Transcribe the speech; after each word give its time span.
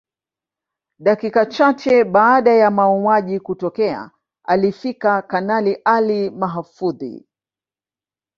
Dakika 0.99 1.45
chache 1.45 2.03
baada 2.03 2.51
ya 2.53 2.71
mauaji 2.71 3.39
kutokea 3.39 4.11
alifika 4.43 5.21
Kanali 5.21 5.73
Ali 5.85 6.29
Mahfoudhi 6.29 7.25